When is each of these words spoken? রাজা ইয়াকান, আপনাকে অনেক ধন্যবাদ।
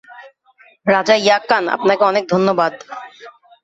রাজা 0.85 1.15
ইয়াকান, 1.17 1.63
আপনাকে 1.69 2.03
অনেক 2.03 2.23
ধন্যবাদ। 2.29 2.73